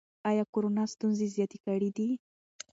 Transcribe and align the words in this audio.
ایا 0.29 0.43
کورونا 0.53 0.83
ستونزې 0.93 1.27
زیاتې 1.35 1.57
کړي 1.65 1.89
دي؟ 1.97 2.07